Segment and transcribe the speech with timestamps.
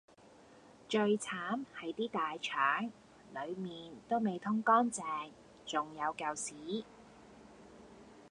[0.89, 2.91] 最慘係啲大腸，
[3.35, 5.03] 裡面都未通乾淨，
[5.63, 6.83] 重有嚿屎